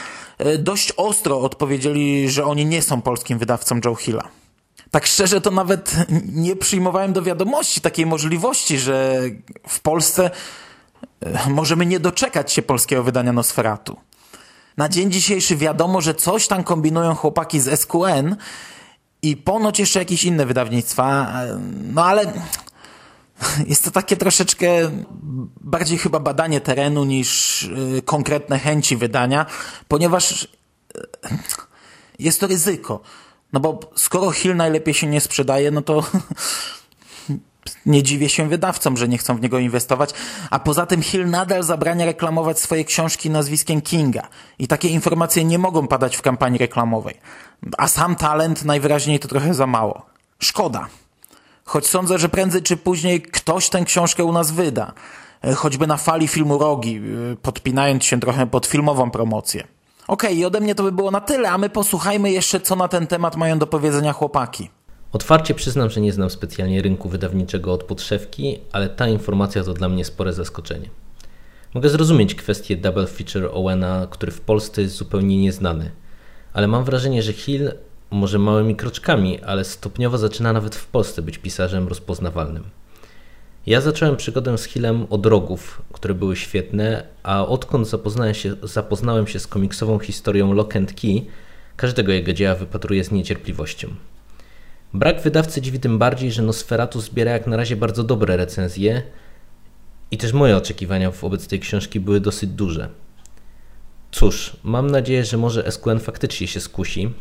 [0.60, 4.24] dość ostro odpowiedzieli, że oni nie są polskim wydawcą Joe Hilla.
[4.92, 5.96] Tak szczerze to nawet
[6.34, 9.22] nie przyjmowałem do wiadomości takiej możliwości, że
[9.68, 10.32] w Polsce
[11.50, 13.98] możemy nie doczekać się polskiego wydania Nosferatu.
[14.78, 18.36] Na dzień dzisiejszy wiadomo, że coś tam kombinują chłopaki z SQN
[19.22, 21.34] i ponoć jeszcze jakieś inne wydawnictwa,
[21.94, 22.34] no ale
[23.68, 24.68] Jest to takie troszeczkę
[25.62, 29.46] bardziej chyba badanie terenu niż y, konkretne chęci wydania,
[29.88, 30.48] ponieważ
[32.20, 33.02] jest to ryzyko.
[33.54, 36.04] No bo skoro Hill najlepiej się nie sprzedaje, no to
[37.86, 40.10] nie dziwię się wydawcom, że nie chcą w niego inwestować,
[40.50, 44.28] a poza tym Hill nadal zabrania reklamować swoje książki nazwiskiem Kinga
[44.60, 47.15] i takie informacje nie mogą padać w kampanii reklamowej.
[47.78, 50.06] A sam talent najwyraźniej to trochę za mało.
[50.39, 50.88] Szkoda.
[51.65, 54.93] Choć sądzę, że prędzej czy później ktoś tę książkę u nas wyda.
[55.43, 59.67] E, Choćby na fali filmu Rogi, e, podpinając się trochę pod filmową promocję.
[60.08, 62.88] Okej, i ode mnie to by było na tyle, a my posłuchajmy jeszcze, co na
[62.88, 64.69] ten temat mają do powiedzenia chłopaki.
[65.12, 69.89] Otwarcie przyznam, że nie znam specjalnie rynku wydawniczego od podszewki, ale ta informacja to dla
[69.89, 70.89] mnie spore zaskoczenie.
[71.74, 75.91] Mogę zrozumieć kwestię double feature Owena, który w Polsce jest zupełnie nieznany,
[76.54, 77.71] ale mam wrażenie, że Hill,
[78.12, 82.63] może małymi kroczkami, ale stopniowo zaczyna nawet w Polsce być pisarzem rozpoznawalnym.
[83.65, 89.28] Ja zacząłem przygodę z Hillem od rogów, które były świetne, a odkąd zapoznałem się, zapoznałem
[89.28, 91.26] się z komiksową historią Lock and Key,
[91.76, 93.95] każdego jego dzieła wypatruję z niecierpliwością.
[94.94, 99.04] Brak wydawcy dziwi tym bardziej, że Nosferatu zbiera jak na razie bardzo dobre recenzje
[100.12, 102.90] i też moje oczekiwania wobec tej książki były dosyć duże.
[104.12, 107.14] Cóż, mam nadzieję, że może SQN faktycznie się skusi.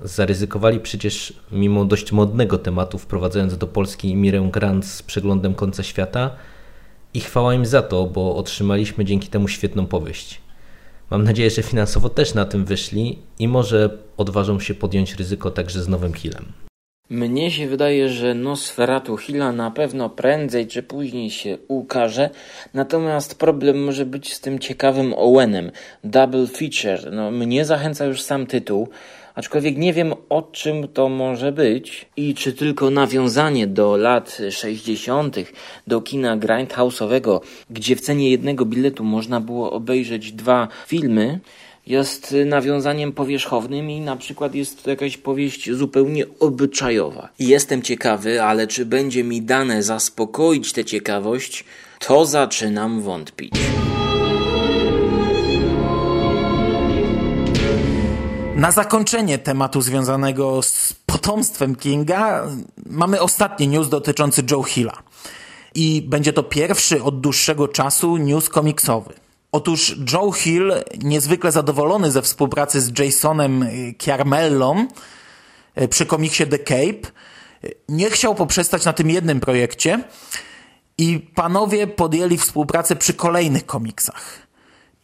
[0.00, 6.30] Zaryzykowali przecież mimo dość modnego tematu, wprowadzając do Polski Mirę Grant z przeglądem końca świata
[7.14, 10.40] i chwała im za to, bo otrzymaliśmy dzięki temu świetną powieść.
[11.10, 15.82] Mam nadzieję, że finansowo też na tym wyszli i może odważą się podjąć ryzyko także
[15.82, 16.61] z nowym Hillem.
[17.12, 22.30] Mnie się wydaje, że Nosferatu Hilla na pewno prędzej czy później się ukaże,
[22.74, 25.70] natomiast problem może być z tym ciekawym Owenem.
[26.04, 27.12] Double feature.
[27.12, 28.88] No, mnie zachęca już sam tytuł,
[29.34, 35.36] aczkolwiek nie wiem o czym to może być i czy tylko nawiązanie do lat 60.,
[35.86, 41.40] do kina grindhouse'owego, gdzie w cenie jednego biletu można było obejrzeć dwa filmy,
[41.86, 47.28] jest nawiązaniem powierzchownym i na przykład jest to jakaś powieść zupełnie obyczajowa.
[47.38, 51.64] Jestem ciekawy, ale czy będzie mi dane zaspokoić tę ciekawość,
[51.98, 53.52] to zaczynam wątpić.
[58.56, 62.46] Na zakończenie tematu związanego z potomstwem Kinga
[62.86, 65.02] mamy ostatni news dotyczący Joe Hilla.
[65.74, 69.14] I będzie to pierwszy od dłuższego czasu news komiksowy.
[69.52, 73.66] Otóż Joe Hill, niezwykle zadowolony ze współpracy z Jasonem
[74.02, 74.86] Chiarmellą
[75.74, 77.08] e, przy komiksie The Cape,
[77.64, 80.04] e, nie chciał poprzestać na tym jednym projekcie
[80.98, 84.38] i panowie podjęli współpracę przy kolejnych komiksach.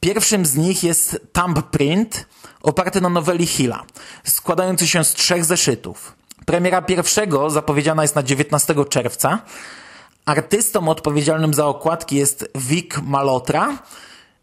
[0.01, 2.27] Pierwszym z nich jest Thumb Print,
[2.63, 3.85] oparty na noweli Hilla,
[4.25, 6.17] składający się z trzech zeszytów.
[6.47, 9.39] Premiera pierwszego zapowiedziana jest na 19 czerwca.
[10.25, 13.79] Artystą odpowiedzialnym za okładki jest Vic Malotra.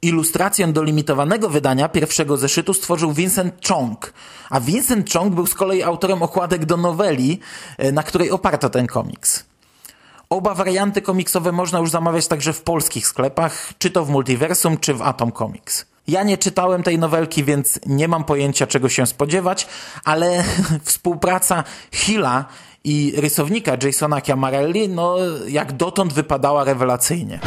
[0.05, 4.13] Ilustrację do limitowanego wydania pierwszego zeszytu stworzył Vincent Chong,
[4.49, 7.39] a Vincent Chong był z kolei autorem okładek do noweli,
[7.77, 9.43] e, na której oparto ten komiks.
[10.29, 14.93] Oba warianty komiksowe można już zamawiać także w polskich sklepach, czy to w Multiversum, czy
[14.93, 15.85] w Atom Comics.
[16.07, 19.67] Ja nie czytałem tej nowelki, więc nie mam pojęcia czego się spodziewać,
[20.03, 20.43] ale
[20.83, 22.45] współpraca Hilla
[22.83, 25.15] i rysownika Jasona Chiamarelli, no
[25.47, 27.39] jak dotąd wypadała rewelacyjnie.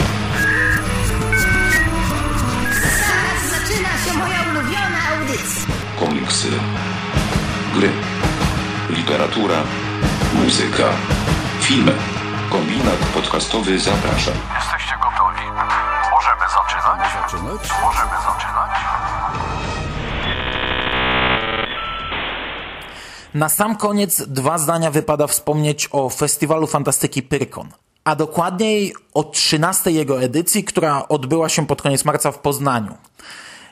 [6.39, 6.61] Komiksy,
[7.75, 7.91] gry,
[8.91, 9.63] literatura,
[10.35, 10.85] muzyka,
[11.61, 11.93] filmy.
[12.51, 14.31] Kombinat podcastowy zaprasza.
[14.55, 15.47] Jesteście gotowi?
[16.11, 17.13] Możemy zaczynać?
[17.13, 17.71] zaczynać?
[17.83, 18.71] Możemy zaczynać?
[23.35, 27.69] Na sam koniec dwa zdania wypada wspomnieć o Festiwalu Fantastyki Pyrkon,
[28.05, 32.95] a dokładniej o 13 jego edycji, która odbyła się pod koniec marca w Poznaniu.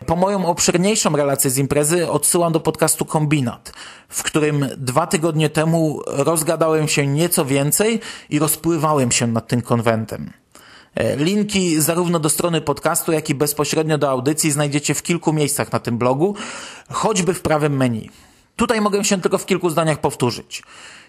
[0.07, 3.73] Po moją obszerniejszą relację z imprezy odsyłam do podcastu Kombinat,
[4.09, 10.33] w którym dwa tygodnie temu rozgadałem się nieco więcej i rozpływałem się nad tym konwentem.
[10.95, 15.73] E, Linki zarówno do strony podcastu, jak i bezpośrednio do audycji znajdziecie w kilku miejscach
[15.73, 16.35] na tym blogu,
[16.91, 18.11] choćby w prawym menu.
[18.57, 20.63] Tutaj mogę się tylko w kilku zdaniach powtórzyć.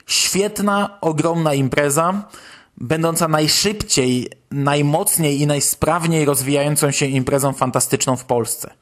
[0.08, 2.24] Świetna, ogromna impreza,
[2.78, 8.74] będąca najszybciej, najmocniej i najsprawniej rozwijającą się imprezą fantastyczną w Polsce.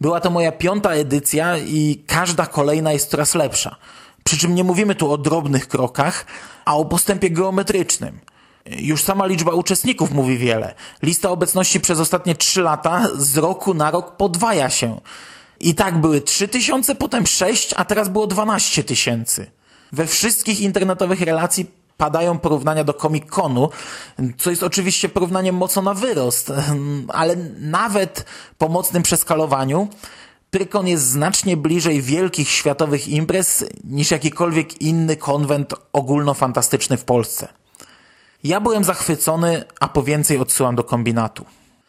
[0.00, 3.76] Była to moja piąta edycja i każda kolejna jest coraz lepsza.
[4.24, 6.26] Przy czym nie mówimy tu o drobnych krokach,
[6.64, 8.20] a o postępie geometrycznym.
[8.66, 10.74] Już sama liczba uczestników mówi wiele.
[11.02, 15.00] Lista obecności przez ostatnie trzy lata z roku na rok podwaja się.
[15.60, 19.50] I tak były 3 tysiące, potem 6, a teraz było 12 tysięcy.
[19.92, 21.66] We wszystkich internetowych relacji
[21.98, 23.68] padają porównania do Comic-Conu,
[24.38, 26.52] co jest oczywiście porównaniem mocno na wyrost,
[27.08, 28.24] ale nawet
[28.58, 29.88] po mocnym przeskalowaniu
[30.50, 37.48] Pyrkon jest znacznie bliżej wielkich światowych imprez niż jakikolwiek inny konwent ogólnofantastyczny w Polsce.
[38.44, 41.44] Ja byłem zachwycony, a po więcej odsyłam do kombinatu.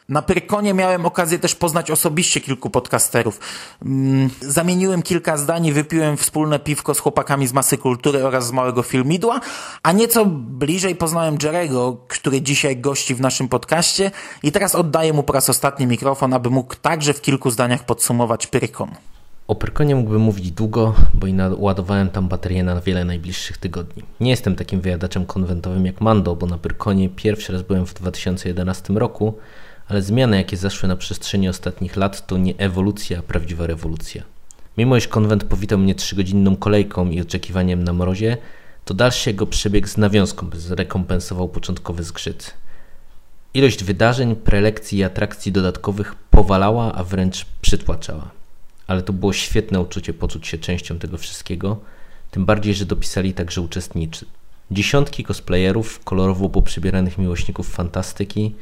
[0.09, 3.39] Na Pyrkonie miałem okazję też poznać osobiście kilku podcasterów.
[3.85, 8.83] Mm, zamieniłem kilka zdań wypiłem wspólne piwko z chłopakami z Masy Kultury oraz z Małego
[8.83, 9.39] Filmidła,
[9.83, 14.11] a nieco bliżej poznałem Jerego, który dzisiaj gości w naszym podcaście
[14.43, 18.47] i teraz oddaję mu po raz ostatni mikrofon, aby mógł także w kilku zdaniach podsumować
[18.47, 18.89] Pyrkon.
[19.47, 24.03] O Pyrkonie mógłbym mówić długo, bo i naładowałem tam baterię na wiele najbliższych tygodni.
[24.19, 28.93] Nie jestem takim wyjadaczem konwentowym jak Mando, bo na Pyrkonie pierwszy raz byłem w 2011
[28.93, 29.33] roku,
[29.89, 34.23] ale zmiany, jakie zaszły na przestrzeni ostatnich lat, to nie ewolucja, a prawdziwa rewolucja.
[34.77, 38.37] Mimo iż konwent powitał mnie trzygodzinną kolejką i oczekiwaniem na mrozie,
[38.85, 42.53] to dalszy jego przebieg z nawiązką zrekompensował początkowy zgrzyt.
[43.53, 48.29] Ilość wydarzeń, prelekcji i atrakcji dodatkowych powalała, a wręcz przytłaczała.
[48.87, 51.79] Ale to było świetne uczucie poczuć się częścią tego wszystkiego,
[52.31, 54.25] tym bardziej, że dopisali także uczestniczy.
[54.71, 58.55] Dziesiątki cosplayerów, kolorowo poprzybieranych miłośników fantastyki,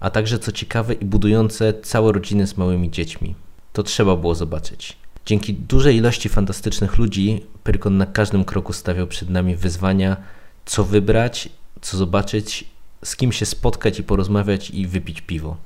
[0.00, 3.34] a także co ciekawe i budujące całe rodziny z małymi dziećmi.
[3.72, 4.96] To trzeba było zobaczyć.
[5.26, 10.16] Dzięki dużej ilości fantastycznych ludzi, Pyrkon na każdym kroku stawiał przed nami wyzwania,
[10.64, 11.48] co wybrać,
[11.80, 12.64] co zobaczyć,
[13.04, 15.56] z kim się spotkać i porozmawiać i wypić piwo.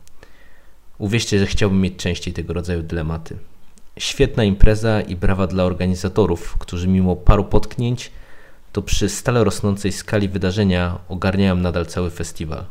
[0.99, 3.37] Uwierzcie, że chciałbym mieć częściej tego rodzaju dylematy.
[3.99, 8.11] Świetna impreza i brawa dla organizatorów, którzy mimo paru potknięć,
[8.73, 12.65] to przy stale rosnącej skali wydarzenia ogarniają nadal cały festiwal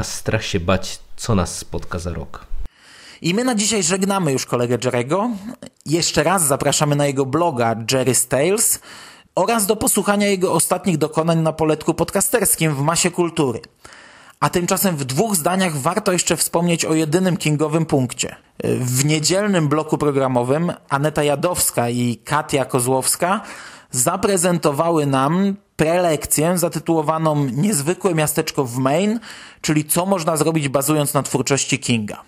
[0.00, 2.46] a strach się bać, co nas spotka za rok.
[3.22, 5.30] I my na dzisiaj żegnamy już kolegę Jerego.
[5.86, 8.80] Jeszcze raz zapraszamy na jego bloga Jerry's Tales
[9.34, 13.60] oraz do posłuchania jego ostatnich dokonań na poletku podcasterskim w Masie Kultury.
[14.40, 18.36] A tymczasem w dwóch zdaniach warto jeszcze wspomnieć o jedynym kingowym punkcie.
[18.64, 23.40] W niedzielnym bloku programowym Aneta Jadowska i Katia Kozłowska
[23.90, 29.20] zaprezentowały nam prelekcję zatytułowaną Niezwykłe miasteczko w Maine,
[29.60, 32.22] czyli co można zrobić bazując na twórczości Kinga.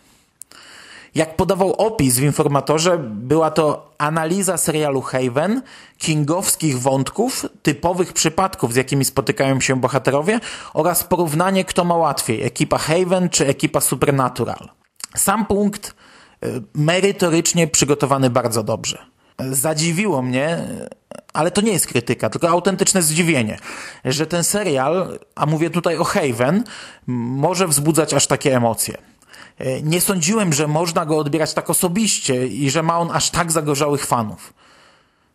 [1.14, 5.62] Jak podawał opis w informatorze, była to analiza serialu Haven,
[5.98, 10.40] kingowskich wątków, typowych przypadków, z jakimi spotykają się bohaterowie
[10.74, 14.68] oraz porównanie, kto ma łatwiej, ekipa Haven czy ekipa Supernatural.
[15.16, 15.94] Sam punkt
[16.44, 19.11] y, merytorycznie przygotowany bardzo dobrze.
[19.50, 20.58] Zadziwiło mnie,
[21.32, 23.58] ale to nie jest krytyka, tylko autentyczne zdziwienie,
[24.04, 26.64] że ten serial, a mówię tutaj o Haven,
[27.06, 28.96] może wzbudzać aż takie emocje.
[29.82, 34.06] Nie sądziłem, że można go odbierać tak osobiście i że ma on aż tak zagorzałych
[34.06, 34.52] fanów.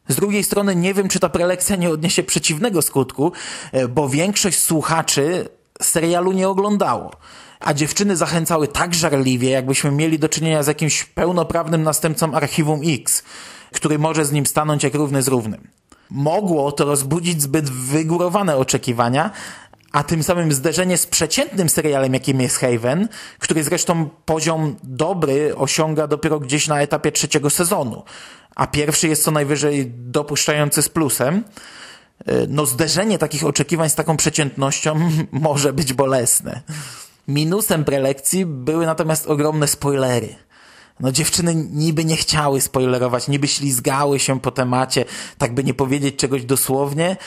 [0.08, 3.32] Z drugiej strony nie wiem, czy ta prelekcja nie odniesie przeciwnego skutku,
[3.90, 5.50] bo większość słuchaczy
[5.82, 7.12] serialu nie oglądało.
[7.60, 13.24] A dziewczyny zachęcały tak żarliwie, jakbyśmy mieli do czynienia z jakimś pełnoprawnym następcą Archiwum X,
[13.74, 15.68] który może z nim stanąć jak równy z równym.
[16.10, 19.32] Mogło to rozbudzić zbyt wygórowane oczekiwania,
[19.92, 23.08] a tym samym zderzenie z przeciętnym serialem, jakim jest Haven,
[23.40, 28.04] który zresztą poziom dobry osiąga dopiero gdzieś na etapie trzeciego sezonu,
[28.56, 31.44] a pierwszy jest co najwyżej dopuszczający z plusem,
[32.48, 35.00] no zderzenie takich oczekiwań z taką przeciętnością
[35.32, 36.62] może być bolesne.
[37.28, 40.36] Minusem prelekcji były natomiast ogromne spoilery.
[41.00, 45.06] No dziewczyny niby nie chciały spoilerować, niby ślizgały się po temacie,
[45.38, 47.18] tak by nie powiedzieć czegoś dosłownie,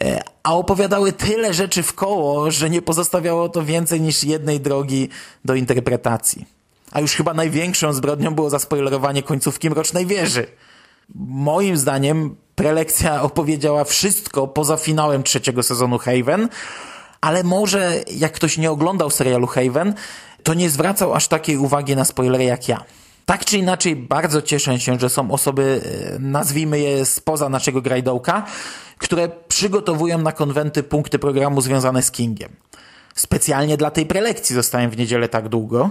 [0.00, 5.08] e, a opowiadały tyle rzeczy w koło, że nie pozostawiało to więcej niż jednej drogi
[5.44, 6.46] do interpretacji.
[6.92, 10.46] A już chyba największą zbrodnią było zaspoilerowanie końcówki Mrocznej Wieży.
[11.14, 16.48] Moim zdaniem prelekcja opowiedziała wszystko poza finałem trzeciego sezonu Haven,
[17.20, 19.94] ale może jak ktoś nie oglądał serialu Haven,
[20.42, 22.84] to nie zwracał aż takiej uwagi na spoilery jak ja.
[23.26, 25.80] Tak czy inaczej, bardzo cieszę się, że są osoby,
[26.14, 28.46] e, nazwijmy je spoza naszego grajdołka,
[28.98, 32.50] które przygotowują na konwenty punkty programu związane z Kingiem.
[33.14, 35.90] Specjalnie dla tej prelekcji zostałem w niedzielę tak długo,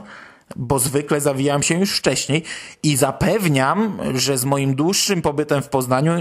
[0.56, 2.44] bo zwykle zawijam się już wcześniej
[2.84, 6.14] i zapewniam, że z moim dłuższym pobytem w Poznaniu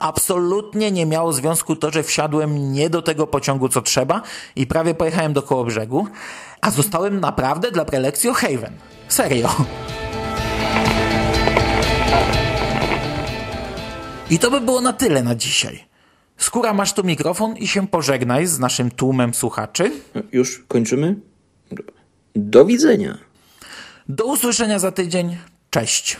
[0.00, 4.22] absolutnie nie miało związku to, że wsiadłem nie do tego pociągu, co trzeba
[4.56, 6.06] i prawie pojechałem do koło brzegu,
[6.60, 8.72] a zostałem naprawdę dla prelekcji o Haven.
[9.08, 9.54] Serio.
[14.30, 15.84] I to by było na tyle na dzisiaj.
[16.36, 19.92] Skóra, masz tu mikrofon i się pożegnaj z naszym tłumem słuchaczy.
[20.32, 21.16] Już kończymy?
[22.34, 23.18] Do widzenia.
[24.08, 25.36] Do usłyszenia za tydzień.
[25.70, 26.16] Cześć.